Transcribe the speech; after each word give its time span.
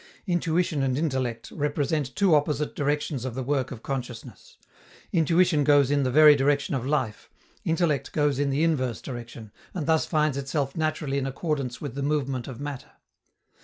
Intuition 0.25 0.81
and 0.81 0.97
intellect 0.97 1.51
represent 1.51 2.15
two 2.15 2.33
opposite 2.33 2.75
directions 2.75 3.23
of 3.23 3.35
the 3.35 3.43
work 3.43 3.69
of 3.69 3.83
consciousness: 3.83 4.57
intuition 5.13 5.63
goes 5.63 5.91
in 5.91 6.01
the 6.01 6.09
very 6.09 6.35
direction 6.35 6.73
of 6.73 6.87
life, 6.87 7.29
intellect 7.65 8.11
goes 8.11 8.39
in 8.39 8.49
the 8.49 8.63
inverse 8.63 8.99
direction, 8.99 9.51
and 9.75 9.85
thus 9.85 10.07
finds 10.07 10.37
itself 10.37 10.75
naturally 10.75 11.19
in 11.19 11.27
accordance 11.27 11.79
with 11.81 11.93
the 11.93 12.01
movement 12.01 12.47
of 12.47 12.59
matter. 12.59 12.93